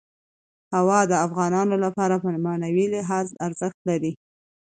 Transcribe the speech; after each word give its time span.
هوا 0.75 0.99
د 1.11 1.13
افغانانو 1.25 1.75
لپاره 1.85 2.15
په 2.23 2.27
معنوي 2.45 2.85
لحاظ 2.95 3.27
ارزښت 3.45 3.79
لري. 3.89 4.11